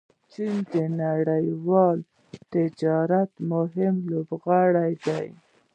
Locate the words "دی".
5.05-5.27